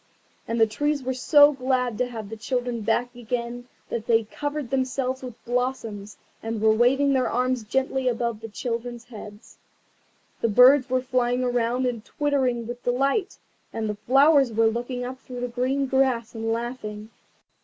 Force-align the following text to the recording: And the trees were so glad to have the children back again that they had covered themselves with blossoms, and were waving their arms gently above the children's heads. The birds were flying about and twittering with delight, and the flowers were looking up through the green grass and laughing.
And 0.47 0.59
the 0.59 0.65
trees 0.65 1.03
were 1.03 1.13
so 1.13 1.51
glad 1.53 1.99
to 1.99 2.07
have 2.07 2.29
the 2.29 2.35
children 2.35 2.81
back 2.81 3.13
again 3.15 3.67
that 3.89 4.07
they 4.07 4.17
had 4.17 4.31
covered 4.31 4.71
themselves 4.71 5.21
with 5.21 5.35
blossoms, 5.45 6.17
and 6.41 6.59
were 6.59 6.73
waving 6.73 7.13
their 7.13 7.29
arms 7.29 7.63
gently 7.63 8.07
above 8.07 8.39
the 8.41 8.47
children's 8.47 9.03
heads. 9.05 9.59
The 10.41 10.47
birds 10.49 10.89
were 10.89 11.01
flying 11.01 11.43
about 11.43 11.85
and 11.85 12.03
twittering 12.03 12.65
with 12.65 12.83
delight, 12.83 13.37
and 13.71 13.87
the 13.87 13.93
flowers 13.93 14.51
were 14.51 14.65
looking 14.65 15.05
up 15.05 15.19
through 15.19 15.41
the 15.41 15.47
green 15.47 15.85
grass 15.85 16.33
and 16.33 16.51
laughing. 16.51 17.11